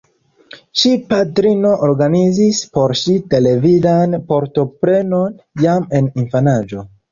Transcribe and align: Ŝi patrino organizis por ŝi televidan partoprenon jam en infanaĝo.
Ŝi 0.83 0.93
patrino 1.11 1.73
organizis 1.87 2.63
por 2.79 2.95
ŝi 3.03 3.19
televidan 3.35 4.19
partoprenon 4.33 5.39
jam 5.67 5.89
en 6.01 6.11
infanaĝo. 6.27 6.87